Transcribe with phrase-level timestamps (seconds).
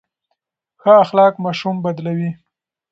[0.81, 2.29] ښه اخلاق ماشوم بدلوي.